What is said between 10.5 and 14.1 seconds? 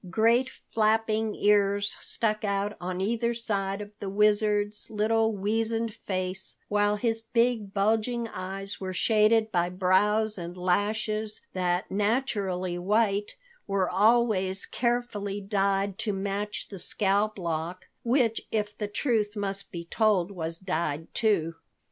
lashes that, naturally white, were